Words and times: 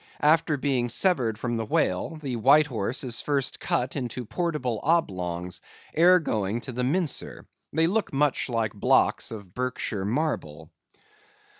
After 0.23 0.57
being 0.57 0.89
severed 0.89 1.37
from 1.37 1.57
the 1.57 1.65
whale, 1.67 2.15
the 2.19 2.35
white 2.37 2.65
horse 2.65 3.03
is 3.03 3.21
first 3.21 3.59
cut 3.59 3.95
into 3.95 4.25
portable 4.25 4.79
oblongs 4.81 5.61
ere 5.93 6.19
going 6.19 6.59
to 6.61 6.71
the 6.71 6.83
mincer. 6.83 7.45
They 7.71 7.85
look 7.85 8.11
much 8.11 8.49
like 8.49 8.73
blocks 8.73 9.29
of 9.29 9.53
Berkshire 9.53 10.03
marble. 10.03 10.71